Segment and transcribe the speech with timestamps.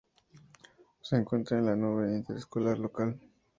[1.01, 3.19] Se encuentra en la Nube Interestelar Local.